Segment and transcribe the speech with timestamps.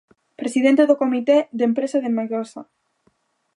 [0.41, 2.61] Presidente do comité de empresa de Megasa.